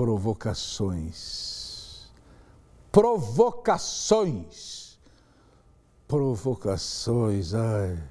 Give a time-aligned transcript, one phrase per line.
[0.00, 2.08] provocações.
[2.90, 4.98] Provocações.
[6.08, 8.02] Provocações, ai.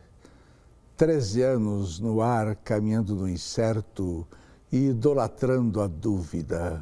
[0.95, 4.27] Treze anos no ar, caminhando no incerto
[4.71, 6.79] e idolatrando a dúvida.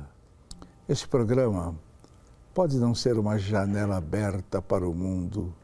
[0.90, 1.74] Este programa
[2.54, 5.56] pode não ser uma janela aberta para o mundo,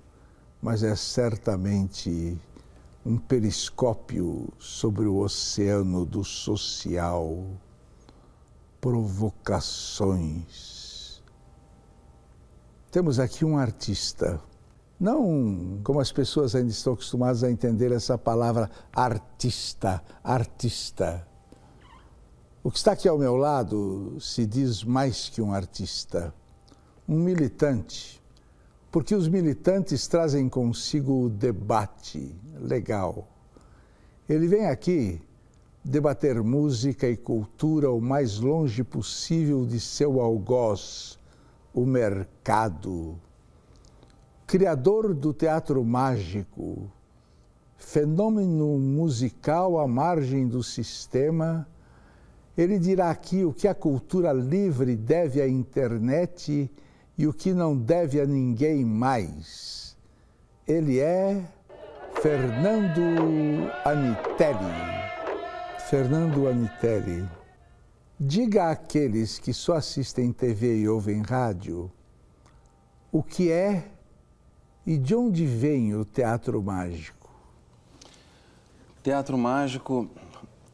[0.62, 2.40] mas é certamente
[3.06, 7.46] um periscópio sobre o oceano do social.
[8.84, 11.24] Provocações.
[12.92, 14.42] Temos aqui um artista.
[15.00, 21.26] Não como as pessoas ainda estão acostumadas a entender essa palavra artista, artista.
[22.62, 26.34] O que está aqui ao meu lado se diz mais que um artista,
[27.08, 28.22] um militante
[28.92, 33.30] porque os militantes trazem consigo o debate legal.
[34.28, 35.22] Ele vem aqui
[35.84, 41.20] debater música e cultura o mais longe possível de seu algoz,
[41.74, 43.20] o mercado.
[44.48, 46.90] Criador do teatro mágico,
[47.76, 51.68] fenômeno musical à margem do sistema,
[52.58, 56.72] ele dirá aqui o que a cultura livre deve à internet
[57.18, 59.98] e o que não deve a ninguém mais.
[60.68, 61.44] Ele é
[62.22, 63.02] Fernando
[63.84, 65.03] Anitelli.
[65.94, 67.24] Fernando Anitelli.
[68.20, 71.92] Diga àqueles que só assistem TV e ouvem rádio
[73.12, 73.92] o que é
[74.88, 77.30] e de onde vem o teatro mágico.
[79.04, 80.10] Teatro mágico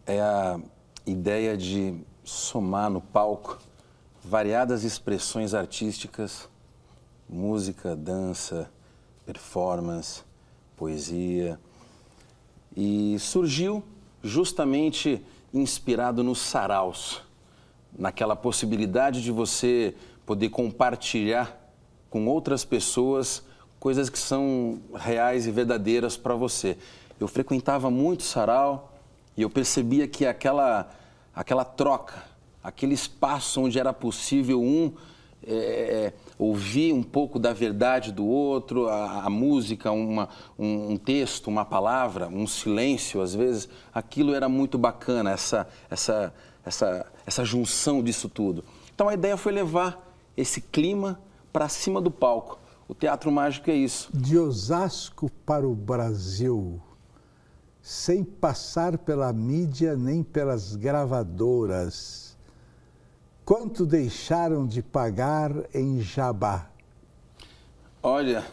[0.06, 0.58] é a
[1.06, 3.60] ideia de somar no palco
[4.24, 6.48] variadas expressões artísticas,
[7.28, 8.72] música, dança,
[9.26, 10.24] performance,
[10.78, 11.60] poesia.
[12.74, 13.84] E surgiu
[14.24, 15.22] justamente
[15.54, 17.22] inspirado nos saraus,
[17.98, 21.58] naquela possibilidade de você poder compartilhar
[22.10, 23.44] com outras pessoas
[23.80, 26.78] coisas que são reais e verdadeiras para você.
[27.20, 28.94] Eu frequentava muito sarau
[29.38, 30.90] e eu percebia que aquela
[31.34, 32.24] aquela troca
[32.64, 34.94] aquele espaço onde era possível um
[35.48, 41.48] é, ouvir um pouco da verdade do outro, a, a música, uma, um, um, texto,
[41.48, 46.34] uma palavra, um silêncio, às vezes, aquilo era muito bacana, essa, essa,
[46.66, 48.64] essa, essa junção disso tudo.
[48.96, 51.20] Então a ideia foi levar esse clima
[51.52, 52.58] para cima do palco.
[52.88, 54.10] O teatro mágico é isso.
[54.14, 56.82] De Osasco para o Brasil,
[57.82, 62.29] sem passar pela mídia nem pelas gravadoras
[63.50, 66.70] Quanto deixaram de pagar em Jabá?
[68.04, 68.46] Olha,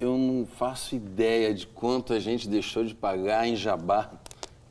[0.00, 4.10] eu não faço ideia de quanto a gente deixou de pagar em Jabá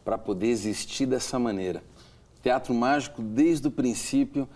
[0.03, 1.83] para poder existir dessa maneira.
[2.41, 4.49] Teatro Mágico, desde o princípio,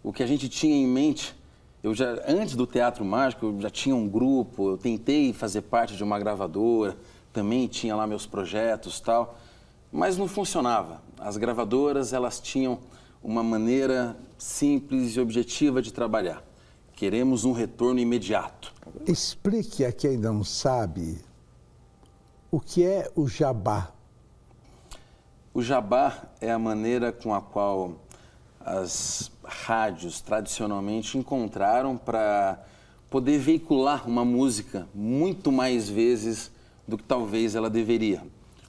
[0.00, 1.34] o que a gente tinha em mente,
[1.82, 5.96] eu já antes do Teatro Mágico, eu já tinha um grupo, eu tentei fazer parte
[5.96, 6.96] de uma gravadora,
[7.32, 9.36] também tinha lá meus projetos, tal,
[9.90, 11.02] mas não funcionava.
[11.18, 12.78] As gravadoras, elas tinham
[13.24, 16.44] uma maneira simples e objetiva de trabalhar.
[16.92, 18.72] Queremos um retorno imediato.
[19.06, 21.18] Explique a quem não sabe
[22.50, 23.90] o que é o jabá.
[25.54, 27.96] O jabá é a maneira com a qual
[28.60, 32.62] as rádios tradicionalmente encontraram para
[33.08, 36.50] poder veicular uma música muito mais vezes
[36.86, 38.22] do que talvez ela deveria,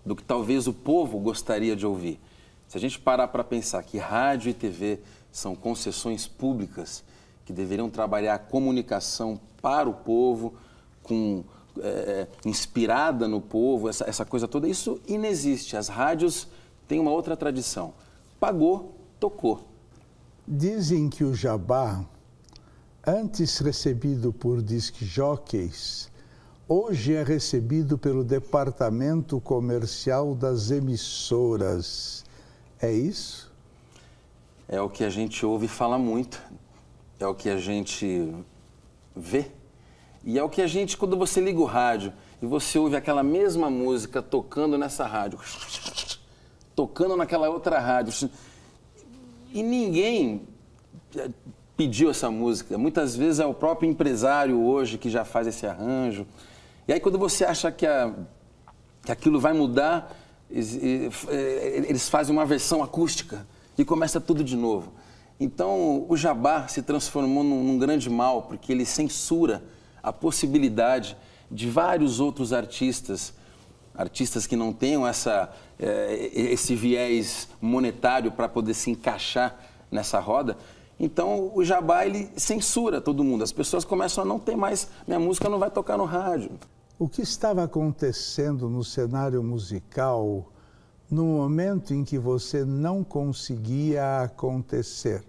[0.06, 2.20] do que talvez o povo gostaria de ouvir.
[2.68, 5.00] Se a gente parar para pensar que rádio e TV
[5.32, 7.04] são concessões públicas
[7.46, 10.56] que deveriam trabalhar a comunicação para o povo,
[11.04, 11.44] com,
[11.80, 15.78] é, inspirada no povo, essa, essa coisa toda, isso inexiste.
[15.78, 16.48] As rádios
[16.88, 17.94] têm uma outra tradição.
[18.40, 19.68] Pagou, tocou.
[20.48, 22.04] Dizem que o jabá,
[23.06, 26.12] antes recebido por disc jockeys,
[26.68, 32.25] hoje é recebido pelo departamento comercial das emissoras.
[32.86, 33.52] É isso?
[34.68, 36.40] É o que a gente ouve falar muito,
[37.20, 38.32] é o que a gente
[39.16, 39.48] vê.
[40.24, 43.24] E é o que a gente, quando você liga o rádio e você ouve aquela
[43.24, 45.40] mesma música tocando nessa rádio,
[46.76, 48.30] tocando naquela outra rádio,
[49.52, 50.48] e ninguém
[51.76, 52.78] pediu essa música.
[52.78, 56.28] Muitas vezes é o próprio empresário hoje que já faz esse arranjo.
[56.88, 58.14] E aí, quando você acha que, a,
[59.04, 60.16] que aquilo vai mudar,
[60.50, 63.46] eles fazem uma versão acústica
[63.78, 64.94] e começa tudo de novo.
[65.40, 69.64] Então, o jabá se transformou num, num, grande mal, porque ele censura
[70.02, 71.18] a possibilidade
[71.52, 73.34] de vários outros artistas,
[73.94, 79.60] artistas que não tenham essa, é, esse viés monetário para poder se encaixar
[79.92, 80.58] nessa roda.
[80.98, 83.44] Então o jabá ele censura todo mundo.
[83.44, 86.52] As pessoas começam a não ter mais, minha música não vai tocar no rádio.
[86.98, 90.50] O que estava acontecendo no cenário musical
[91.12, 95.22] no momento em que você não conseguia acontecer?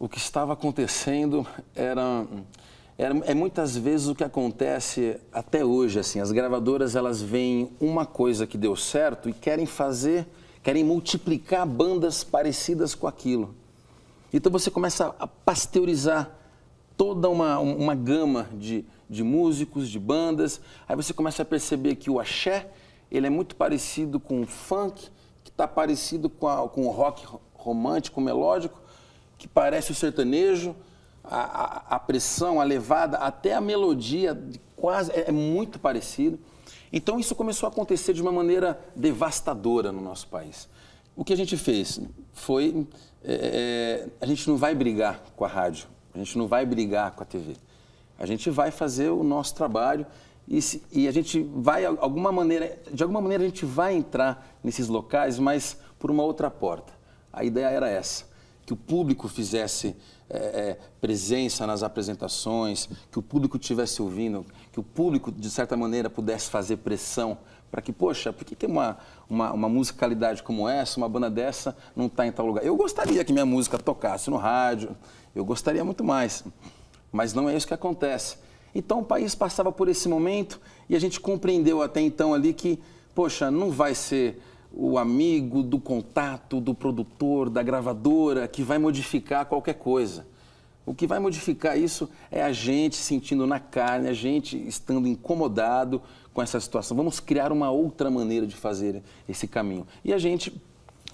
[0.00, 2.26] O que estava acontecendo era,
[2.98, 6.18] era é muitas vezes o que acontece até hoje assim.
[6.18, 10.26] As gravadoras elas veem uma coisa que deu certo e querem fazer,
[10.64, 13.54] querem multiplicar bandas parecidas com aquilo.
[14.32, 16.28] Então você começa a pasteurizar
[16.96, 20.60] toda uma, uma gama de, de músicos, de bandas.
[20.88, 22.70] Aí você começa a perceber que o axé
[23.10, 25.10] ele é muito parecido com o funk,
[25.44, 28.80] que está parecido com, a, com o rock romântico, melódico,
[29.36, 30.74] que parece o sertanejo,
[31.22, 34.40] a, a, a, pressão, a levada, até a melodia
[34.74, 36.38] quase é, é muito parecido.
[36.90, 40.68] Então isso começou a acontecer de uma maneira devastadora no nosso país.
[41.14, 42.00] O que a gente fez
[42.32, 42.86] foi
[43.24, 43.34] é,
[44.04, 47.22] é, a gente não vai brigar com a rádio, a gente não vai brigar com
[47.22, 47.56] a TV.
[48.18, 50.06] A gente vai fazer o nosso trabalho
[50.46, 54.46] e, se, e, a gente vai, alguma maneira, de alguma maneira, a gente vai entrar
[54.62, 56.92] nesses locais, mas por uma outra porta.
[57.32, 58.24] A ideia era essa:
[58.66, 59.96] que o público fizesse
[60.28, 65.76] é, é, presença nas apresentações, que o público estivesse ouvindo, que o público, de certa
[65.76, 67.38] maneira, pudesse fazer pressão
[67.70, 68.98] para que, poxa, por que, que uma,
[69.28, 72.64] uma, uma, musicalidade como essa, uma banda dessa, não está em tal lugar?
[72.64, 74.94] Eu gostaria que minha música tocasse no rádio,
[75.34, 76.44] eu gostaria muito mais,
[77.12, 78.36] mas não é isso que acontece.
[78.74, 82.78] Então o país passava por esse momento e a gente compreendeu até então ali que,
[83.14, 84.40] poxa, não vai ser
[84.72, 90.26] o amigo do contato, do produtor, da gravadora que vai modificar qualquer coisa.
[90.84, 96.02] O que vai modificar isso é a gente sentindo na carne, a gente estando incomodado
[96.32, 96.96] com essa situação.
[96.96, 99.86] Vamos criar uma outra maneira de fazer esse caminho.
[100.04, 100.60] E a gente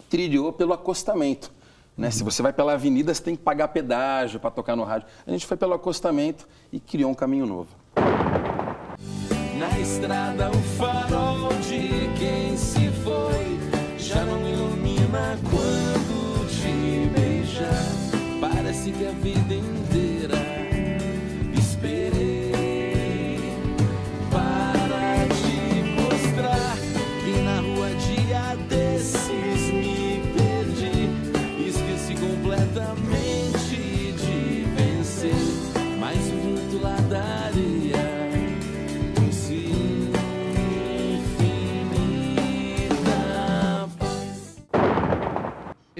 [0.08, 1.52] trilhou pelo acostamento.
[1.98, 2.12] Né?
[2.12, 5.08] Se você vai pela avenida, você tem que pagar pedágio para tocar no rádio.
[5.26, 7.68] A gente foi pelo acostamento e criou um caminho novo.
[9.58, 13.58] Na estrada, o farol de quem se foi
[13.98, 16.78] já não ilumina quando te.
[18.40, 19.77] Parece que a vida inteira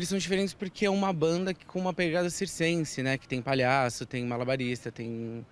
[0.09, 3.19] eles são diferentes porque é uma banda com uma pegada circense, né?
[3.19, 5.45] Que tem palhaço, tem malabarista, tem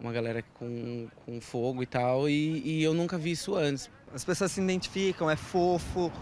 [0.00, 2.28] uma galera com, com fogo e tal.
[2.28, 3.90] E, e eu nunca vi isso antes.
[4.14, 6.12] As pessoas se identificam, é fofo,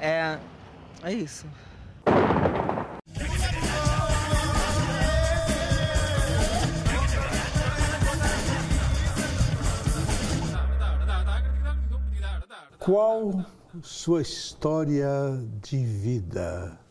[0.00, 0.38] é.
[1.02, 1.46] É isso.
[12.78, 13.44] Qual
[13.82, 15.08] sua história
[15.62, 16.85] de vida?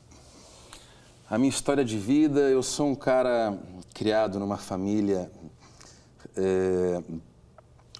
[1.36, 3.60] A minha história de vida, eu sou um cara
[3.94, 5.30] criado numa família
[6.34, 7.04] é,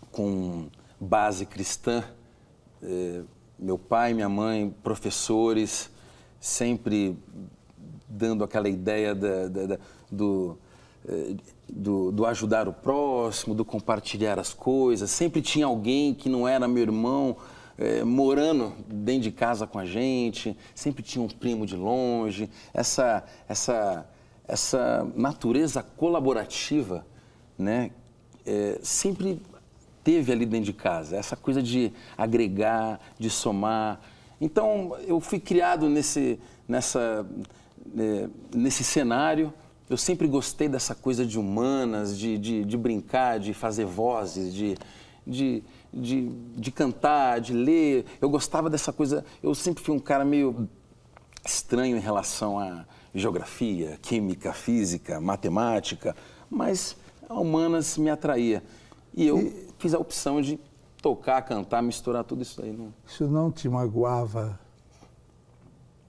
[0.10, 2.02] com base cristã.
[2.82, 3.24] É,
[3.60, 5.92] meu pai, minha mãe, professores,
[6.40, 7.20] sempre
[8.08, 9.78] dando aquela ideia da, da, da,
[10.10, 10.58] do,
[11.06, 11.36] é,
[11.68, 15.12] do, do, ajudar o próximo, do compartilhar as coisas.
[15.12, 17.36] Sempre tinha alguém que não era meu irmão,
[17.78, 23.24] é, morando dentro de casa com a gente, sempre tinha um primo de longe, essa,
[23.48, 24.08] essa,
[24.48, 27.06] essa natureza colaborativa,
[27.58, 27.92] né,
[28.46, 29.42] é, sempre
[30.04, 34.00] teve ali dentro de casa, essa coisa de agregar, de somar.
[34.40, 37.26] Então, eu fui criado nesse, nessa,
[37.98, 39.52] é, nesse cenário,
[39.90, 44.78] eu sempre gostei dessa coisa de humanas, de, de, de brincar, de fazer vozes, de,
[45.26, 45.64] de,
[45.96, 48.06] de, de cantar, de ler.
[48.20, 49.24] Eu gostava dessa coisa.
[49.42, 50.68] Eu sempre fui um cara meio
[51.46, 56.16] estranho em relação a geografia, química, física, matemática,
[56.50, 56.98] mas
[57.30, 58.62] a humanas me atraía.
[59.14, 59.68] E eu e...
[59.80, 60.60] fiz a opção de
[61.02, 62.72] tocar, cantar, misturar tudo isso aí.
[62.72, 62.94] Não...
[63.08, 64.60] Isso não te magoava?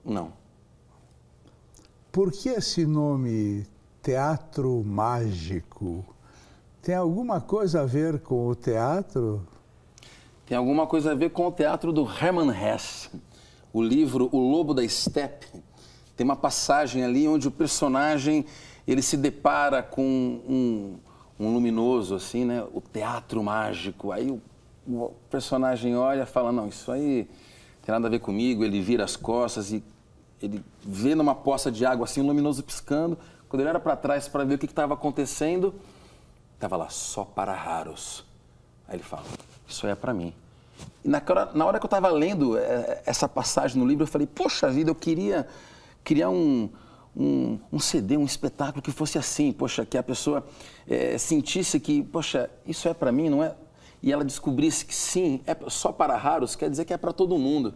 [0.03, 0.33] Não.
[2.11, 3.65] Por que esse nome
[4.01, 6.03] teatro mágico?
[6.81, 9.45] Tem alguma coisa a ver com o teatro?
[10.47, 13.09] Tem alguma coisa a ver com o teatro do Hermann Hesse.
[13.73, 15.45] O livro O Lobo da Steppe
[16.15, 18.45] tem uma passagem ali onde o personagem
[18.87, 20.97] ele se depara com um,
[21.37, 22.65] um luminoso assim, né?
[22.73, 24.13] O teatro mágico.
[24.13, 24.41] Aí o,
[24.87, 27.27] o personagem olha fala não, isso aí
[27.85, 28.63] tem nada a ver comigo.
[28.63, 29.83] Ele vira as costas e
[30.41, 33.17] Ele vê numa poça de água assim, um luminoso piscando.
[33.49, 35.75] Quando ele era para trás para ver o que estava acontecendo,
[36.53, 38.23] estava lá, só para raros.
[38.87, 39.25] Aí ele fala,
[39.67, 40.33] isso é para mim.
[41.03, 44.07] E na hora, na hora que eu estava lendo é, essa passagem no livro, eu
[44.07, 45.47] falei, poxa vida, eu queria
[46.03, 46.69] criar um,
[47.15, 50.45] um, um CD, um espetáculo que fosse assim, poxa, que a pessoa
[50.87, 53.55] é, sentisse que, poxa, isso é para mim, não é?
[54.01, 57.37] E ela descobrisse que sim, é só para raros, quer dizer que é para todo
[57.37, 57.73] mundo,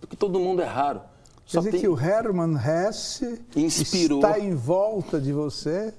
[0.00, 1.02] porque todo mundo é raro.
[1.46, 1.80] Quer dizer tem...
[1.80, 5.92] que o Hermann Hesse inspirou, está em volta de você?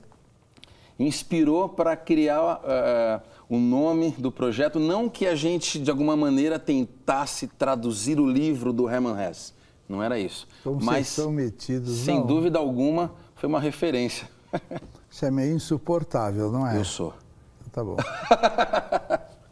[0.97, 6.57] Inspirou para criar uh, o nome do projeto, não que a gente, de alguma maneira,
[6.57, 9.53] tentasse traduzir o livro do Hermann Hesse.
[9.87, 10.47] Não era isso.
[10.63, 12.25] Como Mas, são metidos, sem não.
[12.25, 14.27] dúvida alguma, foi uma referência.
[15.09, 16.77] Isso é meio insuportável, não é?
[16.77, 17.13] Eu sou.
[17.71, 17.95] Tá bom.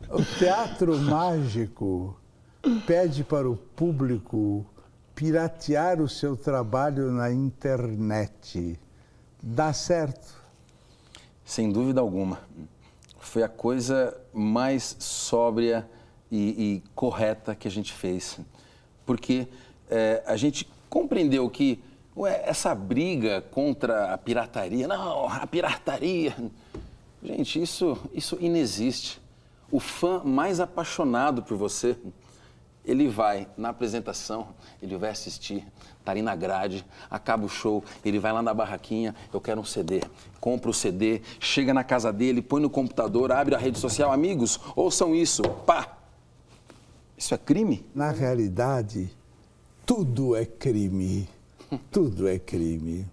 [0.10, 2.18] o teatro mágico
[2.88, 4.66] pede para o público
[5.14, 8.80] piratear o seu trabalho na internet.
[9.42, 10.42] Dá certo?
[11.46, 12.40] Sem dúvida alguma.
[13.24, 15.90] Foi a coisa mais sóbria
[16.32, 18.40] e, e correta que a gente fez.
[19.06, 19.48] Porque
[19.90, 21.84] é, a gente compreendeu que
[22.16, 26.36] ué, essa briga contra a pirataria, não, a pirataria.
[27.24, 29.22] Gente, isso, isso inexiste.
[29.72, 31.98] O fã mais apaixonado por você,
[32.86, 34.50] ele vai na apresentação,
[34.82, 35.66] ele vai assistir,
[36.04, 39.66] tá ali na grade, acaba o show, ele vai lá na barraquinha, eu quero um
[39.66, 40.02] CD,
[40.40, 44.60] compra o CD, chega na casa dele, põe no computador, abre a rede social, amigos,
[44.76, 45.98] ouçam isso, pá!
[47.18, 47.86] Isso é crime?
[47.96, 49.10] Na realidade,
[49.86, 51.30] tudo é crime.
[51.92, 53.06] Tudo é crime.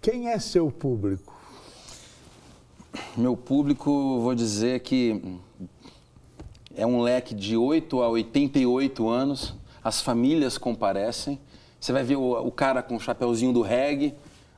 [0.00, 1.36] Quem é seu público?
[3.16, 5.38] Meu público, vou dizer que
[6.78, 9.52] é um leque de 8 a 88 anos.
[9.82, 11.40] As famílias comparecem.
[11.78, 14.14] Você vai ver o, o cara com o chapéuzinho do reggae,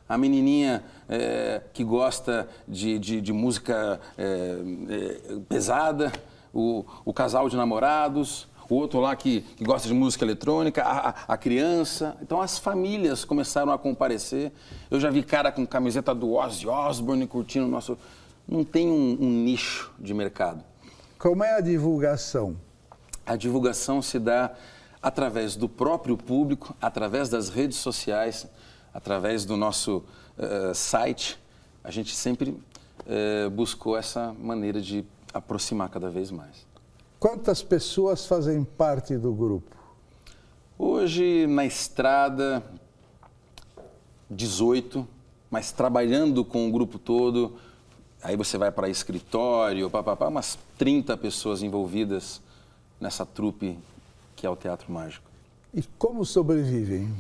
[0.07, 4.59] a menininha é, que gosta de, de, de música é,
[4.91, 6.13] é, pesada,
[6.53, 11.15] o, o casal de namorados, o outro lá que, que gosta de música eletrônica, a,
[11.27, 12.17] a, criança.
[12.21, 14.53] Então as famílias começaram a comparecer.
[14.91, 17.97] Eu já vi cara com camiseta do Ozzy Osbourne curtindo o nosso.
[18.47, 20.70] Não tem um, um nicho de mercado.
[21.21, 22.57] Como é a divulgação?
[23.27, 24.55] A divulgação se dá
[25.03, 28.49] através do próprio público, através das redes sociais,
[28.95, 31.39] através do nosso uh, site.
[31.85, 36.67] A gente sempre uh, buscou essa maneira de aproximar cada vez mais.
[37.19, 39.77] Quantas pessoas fazem parte do grupo?
[40.79, 42.65] Hoje, na estrada,
[44.31, 45.07] 18,
[45.51, 47.59] mas trabalhando com o grupo todo,
[48.23, 52.41] aí você vai para escritório, papapá, umas 30 pessoas envolvidas
[53.01, 53.79] nessa trupe
[54.37, 55.31] que é o Teatro Mágico.
[55.75, 57.15] E como sobrevivem?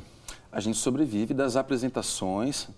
[0.50, 2.69] A gente sobrevive das apresentações,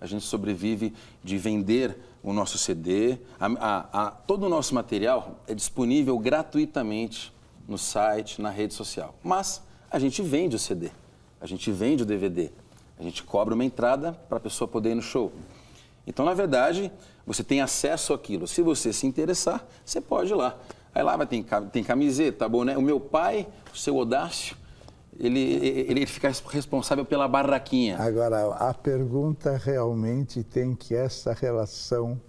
[0.00, 3.18] a gente sobrevive de vender o nosso CD.
[3.38, 7.32] A, a, a, todo o nosso material é disponível gratuitamente
[7.68, 9.14] no site, na rede social.
[9.22, 10.90] Mas a gente vende o CD,
[11.40, 12.50] a gente vende o DVD,
[12.98, 15.32] a gente cobra uma entrada para a pessoa poder ir no show.
[16.06, 16.92] Então, na verdade,
[17.26, 18.46] você tem acesso àquilo.
[18.46, 20.58] Se você se interessar, você pode ir lá.
[20.94, 22.76] Aí lá vai ter tem camiseta, boné.
[22.76, 24.56] O meu pai, o seu Odácio,
[25.18, 27.98] ele, ele, ele fica responsável pela barraquinha.
[27.98, 32.20] Agora, a pergunta realmente tem que essa relação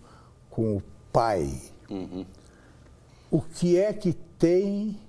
[0.49, 1.61] com o pai.
[1.89, 2.25] Uhum.
[3.29, 4.99] O que é que tem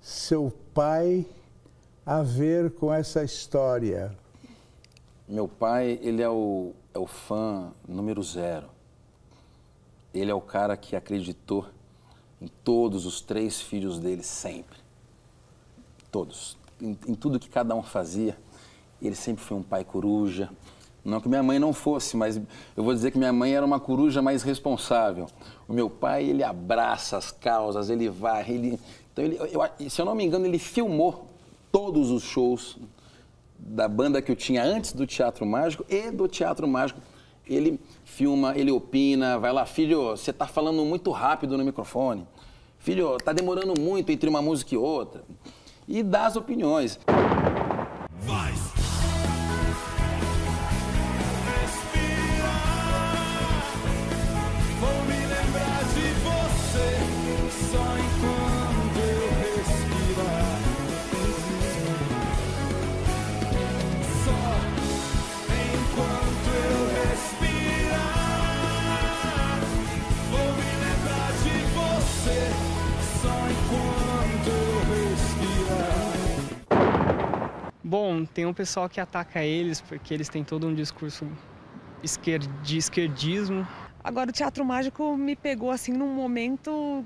[0.00, 1.26] seu pai
[2.04, 4.14] a ver com essa história?
[5.26, 8.68] Meu pai, ele é o, é o fã número zero.
[10.12, 11.66] Ele é o cara que acreditou
[12.40, 14.78] em todos os três filhos dele sempre.
[16.10, 18.36] Todos em, em tudo que cada um fazia.
[19.00, 20.50] Ele sempre foi um pai coruja.
[21.04, 22.36] Não que minha mãe não fosse, mas
[22.76, 25.26] eu vou dizer que minha mãe era uma coruja mais responsável.
[25.66, 28.78] O meu pai, ele abraça as causas, ele vai, ele...
[29.12, 31.26] Então, ele, eu, se eu não me engano, ele filmou
[31.72, 32.78] todos os shows
[33.64, 37.00] da banda que eu tinha antes do Teatro Mágico e do Teatro Mágico.
[37.46, 42.26] Ele filma, ele opina, vai lá, filho, você está falando muito rápido no microfone.
[42.78, 45.22] Filho, está demorando muito entre uma música e outra
[45.86, 46.98] e dar as opiniões.
[78.26, 81.26] Tem um pessoal que ataca eles porque eles têm todo um discurso
[82.62, 83.66] de esquerdismo.
[84.02, 87.04] Agora, o teatro mágico me pegou assim num momento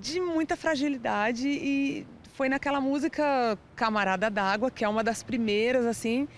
[0.00, 6.28] de muita fragilidade e foi naquela música Camarada d'Água, que é uma das primeiras, assim,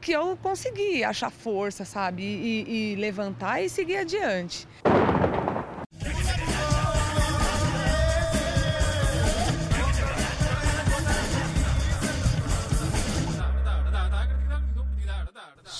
[0.00, 2.22] que eu consegui achar força, sabe?
[2.22, 4.66] E, e levantar e seguir adiante.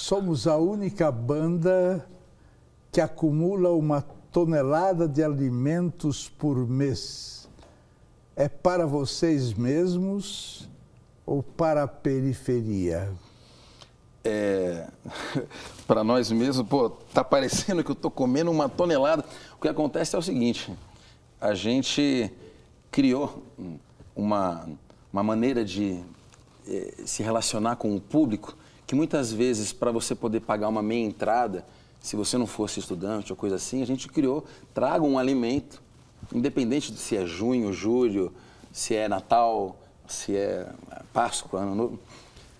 [0.04, 2.06] Somos a única banda
[2.92, 7.49] que acumula uma tonelada de alimentos por mês.
[8.37, 10.68] É para vocês mesmos
[11.25, 13.11] ou para a periferia?
[14.23, 14.88] É,
[15.88, 19.25] para nós mesmos, pô, tá parecendo que eu tô comendo uma tonelada.
[19.56, 20.70] O que acontece é o seguinte:
[21.40, 22.30] a gente
[22.90, 23.42] criou
[24.14, 24.68] uma,
[25.11, 26.04] uma maneira de
[26.68, 28.54] eh, se relacionar com o público
[28.94, 31.66] que muitas vezes, para você poder pagar uma meia entrada,
[32.00, 35.82] se você não fosse estudante ou coisa assim, a gente criou, traga um alimento,
[36.32, 38.32] independente de se é junho, julho,
[38.72, 40.70] se é Natal, se é
[41.12, 41.98] Páscoa, Ano Novo,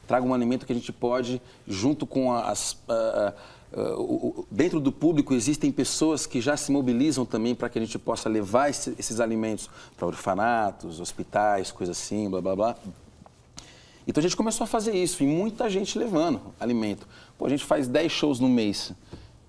[0.09, 2.73] traga um alimento que a gente pode, junto com as.
[2.73, 7.83] Uh, uh, dentro do público existem pessoas que já se mobilizam também para que a
[7.83, 12.77] gente possa levar esse, esses alimentos para orfanatos, hospitais, coisas assim, blá blá blá.
[14.07, 17.07] Então a gente começou a fazer isso e muita gente levando alimento.
[17.39, 18.93] Pô, a gente faz 10 shows no mês.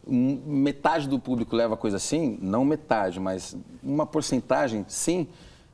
[0.08, 5.28] Metade do público leva coisa assim, não metade, mas uma porcentagem, sim.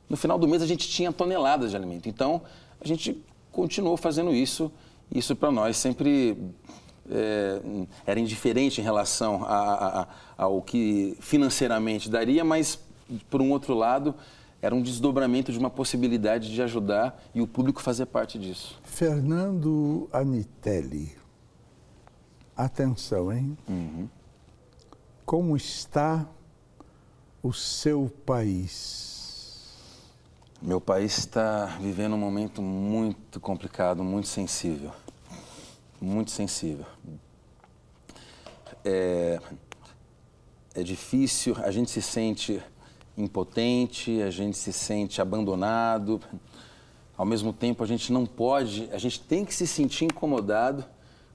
[0.08, 2.08] No final do mês a gente tinha toneladas de alimento.
[2.08, 2.42] Então
[2.80, 4.72] a gente continuou fazendo isso.
[5.14, 6.36] Isso para nós sempre
[7.10, 7.60] é,
[8.06, 12.78] era indiferente em relação a, a, a, ao que financeiramente daria, mas
[13.28, 14.14] por um outro lado
[14.62, 18.80] era um desdobramento de uma possibilidade de ajudar e o público fazer parte disso.
[18.84, 21.16] Fernando Anitelli,
[22.56, 23.58] atenção, hein?
[23.68, 24.08] Uhum.
[25.26, 26.24] Como está
[27.42, 29.72] o seu país?
[30.62, 34.92] Meu país está vivendo um momento muito complicado, muito sensível.
[36.00, 36.86] Muito sensível.
[38.84, 39.40] É,
[40.72, 42.62] é difícil, a gente se sente
[43.16, 46.20] impotente, a gente se sente abandonado.
[47.16, 50.84] Ao mesmo tempo, a gente não pode, a gente tem que se sentir incomodado,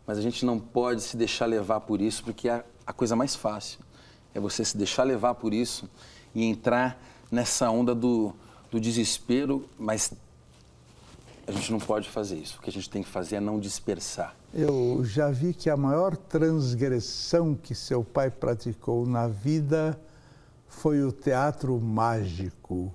[0.06, 3.36] mas a gente não pode se deixar levar por isso, porque é a coisa mais
[3.36, 3.80] fácil
[4.38, 5.90] é você se deixar levar por isso
[6.34, 8.34] e entrar nessa onda do,
[8.70, 10.14] do desespero, mas
[11.48, 12.58] a gente não pode fazer isso.
[12.60, 14.36] O que a gente tem que fazer é não dispersar.
[14.54, 20.00] Eu já vi que a maior transgressão que seu pai praticou na vida
[20.68, 22.94] foi o teatro mágico.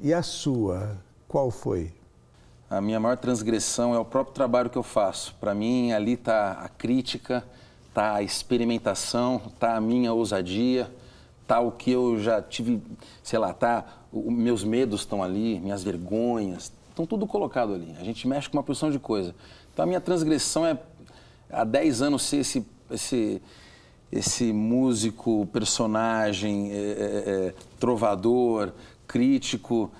[0.00, 1.92] E a sua, qual foi?
[2.70, 5.34] A minha maior transgressão é o próprio trabalho que eu faço.
[5.40, 7.44] Para mim, ali está a crítica,
[7.88, 10.90] está a experimentação, está a minha ousadia,
[11.42, 12.82] está o que eu já tive,
[13.22, 17.94] sei lá, tá, o, meus medos estão ali, minhas vergonhas, estão tudo colocado ali.
[17.98, 19.34] A gente mexe com uma porção de coisa.
[19.72, 20.78] Então, a minha transgressão é,
[21.50, 23.40] há 10 anos, ser esse, esse
[24.10, 28.72] esse músico, personagem, é, é, é, trovador,
[29.06, 29.90] crítico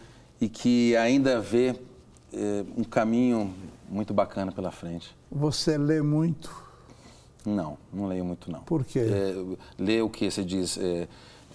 [0.40, 1.74] e que ainda vê
[2.32, 3.54] é, um caminho
[3.88, 5.14] muito bacana pela frente.
[5.30, 6.68] Você lê muito?
[7.44, 8.60] Não, não leio muito não.
[8.60, 9.00] Por quê?
[9.00, 10.78] É, lê o que você diz?
[10.78, 11.08] É,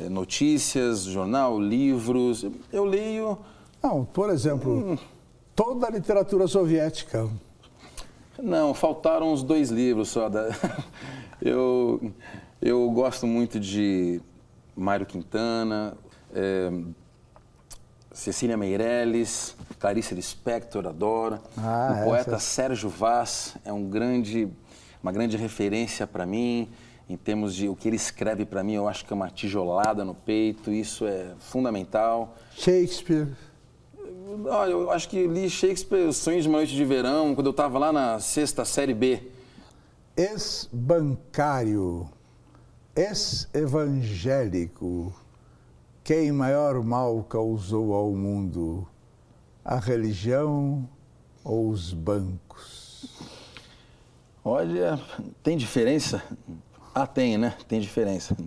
[0.10, 2.46] notícias, jornal, livros.
[2.72, 3.38] Eu leio.
[3.82, 4.98] Não, por exemplo, hum.
[5.56, 7.30] toda a literatura soviética.
[8.42, 10.30] Não, faltaram uns dois livros só.
[10.30, 10.50] Da...
[11.42, 12.14] Eu
[12.64, 14.22] eu gosto muito de
[14.74, 15.98] Mário Quintana,
[16.34, 16.72] é,
[18.10, 21.40] Cecília Meirelles, Clarice Lispector, adoro.
[21.58, 22.40] Ah, o poeta essa...
[22.40, 24.48] Sérgio Vaz é um grande,
[25.02, 26.70] uma grande referência para mim
[27.10, 30.06] em termos de o que ele escreve para mim, eu acho que é uma tijolada
[30.06, 32.38] no peito, isso é fundamental.
[32.56, 33.28] Shakespeare.
[34.48, 37.78] Olha, eu acho que li Shakespeare, Sonhos de uma Noite de Verão, quando eu estava
[37.78, 39.22] lá na sexta série B.
[40.16, 42.10] Ex-bancário
[42.96, 45.12] ex-evangélico,
[46.04, 48.88] quem maior mal causou ao mundo,
[49.66, 50.88] a religião
[51.44, 53.10] ou os bancos?
[54.46, 55.02] Olha,
[55.42, 56.24] tem diferença?
[56.94, 57.56] Ah, tem, né?
[57.68, 58.38] Tem diferença.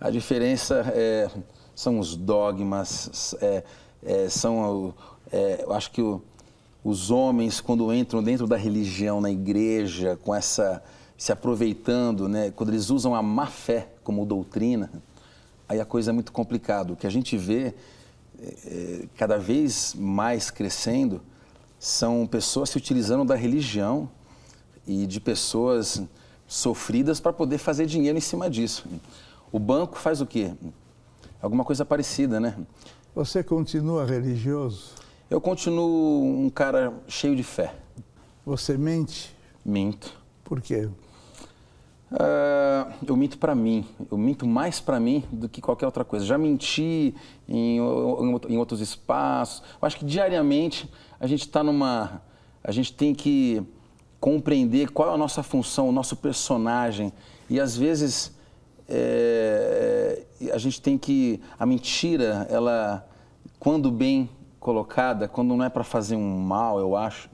[0.00, 1.30] A diferença é,
[1.74, 3.62] são os dogmas, é,
[4.02, 4.92] é, são,
[5.30, 6.20] é, eu acho que o,
[6.82, 10.82] os homens, quando entram dentro da religião, na igreja, com essa
[11.20, 14.90] se aproveitando, né, quando eles usam a má fé como doutrina,
[15.68, 16.94] aí a coisa é muito complicada.
[16.94, 17.74] O que a gente vê
[18.64, 21.20] é, cada vez mais crescendo
[21.78, 24.08] são pessoas se utilizando da religião
[24.86, 26.02] e de pessoas
[26.48, 28.86] sofridas para poder fazer dinheiro em cima disso.
[29.52, 30.54] O banco faz o quê?
[31.42, 32.56] Alguma coisa parecida, né?
[33.14, 34.94] Você continua religioso?
[35.28, 37.74] Eu continuo um cara cheio de fé.
[38.46, 39.36] Você mente?
[39.62, 40.18] Minto.
[40.42, 40.88] Por quê?
[42.12, 43.86] Uh, eu minto para mim.
[44.10, 46.24] Eu minto mais para mim do que qualquer outra coisa.
[46.24, 47.14] Já menti
[47.48, 49.62] em, em, em outros espaços.
[49.80, 52.22] Eu acho que diariamente a gente está numa.
[52.62, 53.62] A gente tem que
[54.18, 57.12] compreender qual é a nossa função, o nosso personagem.
[57.48, 58.36] E às vezes
[58.88, 61.40] é, a gente tem que.
[61.58, 63.08] A mentira, ela,
[63.60, 67.30] quando bem colocada, quando não é para fazer um mal, eu acho.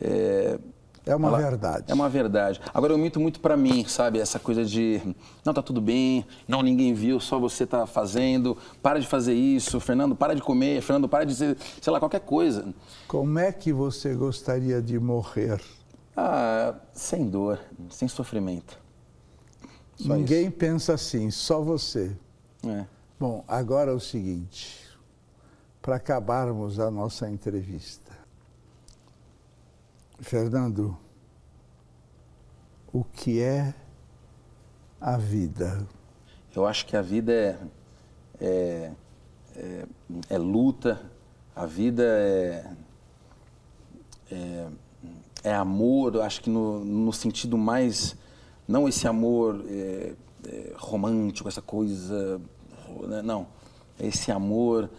[0.00, 0.58] É,
[1.06, 1.84] é uma ela, verdade.
[1.86, 2.60] É uma verdade.
[2.74, 4.18] Agora eu minto muito para mim, sabe?
[4.18, 5.00] Essa coisa de
[5.44, 8.58] não tá tudo bem, não ninguém viu, só você tá fazendo.
[8.82, 12.20] Para de fazer isso, Fernando, para de comer, Fernando, para de dizer, sei lá, qualquer
[12.20, 12.74] coisa.
[13.06, 15.60] Como é que você gostaria de morrer?
[16.16, 18.76] Ah, sem dor, sem sofrimento.
[19.94, 20.56] Só Ninguém isso.
[20.56, 22.16] pensa assim, só você.
[22.66, 22.84] É.
[23.18, 24.80] Bom, agora é o seguinte,
[25.80, 28.05] para acabarmos a nossa entrevista.
[30.18, 30.96] Fernando,
[32.92, 33.74] o que é
[35.00, 35.86] a vida?
[36.54, 37.58] Eu acho que a vida é,
[38.40, 38.92] é,
[39.56, 39.86] é,
[40.30, 41.00] é luta,
[41.54, 42.70] a vida é,
[44.30, 44.68] é
[45.46, 48.16] é amor, acho que no, no sentido mais,
[48.66, 50.12] não esse amor é,
[50.44, 52.40] é, romântico, essa coisa,
[53.06, 53.22] né?
[53.22, 53.46] não,
[54.00, 54.90] esse amor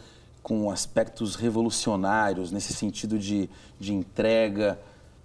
[0.41, 4.79] com aspectos revolucionários, nesse sentido de, de entrega.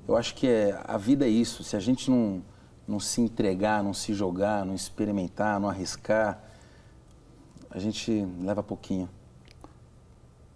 [0.07, 2.43] Eu acho que é, a vida é isso, se a gente não,
[2.87, 6.43] não se entregar, não se jogar, não experimentar, não arriscar,
[7.71, 9.09] a gente leva pouquinho.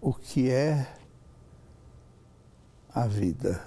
[0.01, 0.93] O que é
[2.93, 3.63] a vida?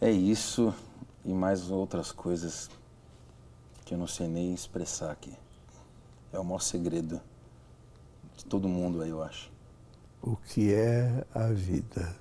[0.00, 0.74] É isso
[1.24, 2.70] e mais outras coisas
[3.84, 5.34] que eu não sei nem expressar aqui.
[6.32, 7.20] É o maior segredo
[8.36, 9.55] de todo mundo aí, eu acho.
[10.26, 12.16] O que é a vida?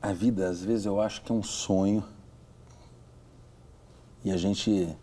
[0.00, 2.02] A vida, às vezes, eu acho que é um sonho.
[4.24, 4.96] E a gente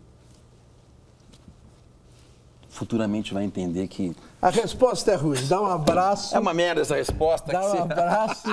[2.68, 4.16] futuramente vai entender que.
[4.42, 5.38] A resposta é ruim.
[5.46, 6.34] Dá um abraço.
[6.34, 7.52] É uma merda essa resposta.
[7.52, 8.48] Dá um abraço.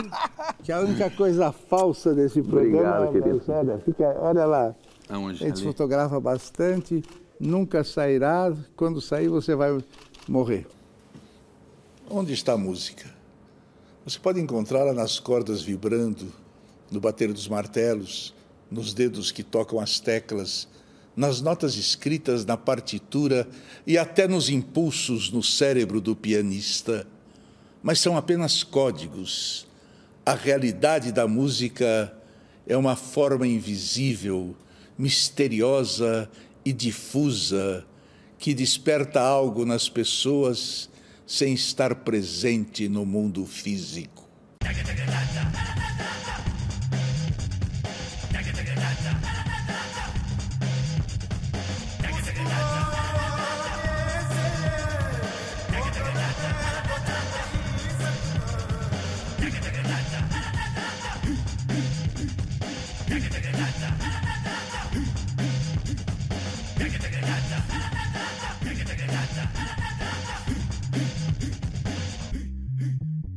[0.62, 3.08] que é a única coisa falsa desse programa.
[3.08, 3.43] Obrigado, querido.
[3.52, 4.76] Olha, fica, olha lá.
[5.10, 5.44] Aonde?
[5.44, 5.64] A gente Ali?
[5.64, 7.04] fotografa bastante.
[7.40, 8.54] Nunca sairá.
[8.76, 9.84] Quando sair, você vai
[10.28, 10.68] morrer.
[12.10, 13.10] Onde está a música?
[14.06, 16.32] Você pode encontrá-la nas cordas vibrando,
[16.92, 18.34] no bater dos martelos,
[18.70, 20.68] nos dedos que tocam as teclas
[21.16, 23.48] nas notas escritas na partitura
[23.86, 27.06] e até nos impulsos no cérebro do pianista,
[27.84, 29.68] mas são apenas códigos.
[30.26, 32.16] A realidade da música
[32.68, 34.56] é uma forma invisível,
[35.02, 36.30] misteriosa
[36.64, 37.84] e difusa
[38.38, 40.90] que desperta algo nas pessoas
[41.26, 44.30] sem estar presente no mundo físico.